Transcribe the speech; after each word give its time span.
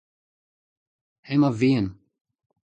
Hemañ 1.29 1.53
vihan. 1.59 1.87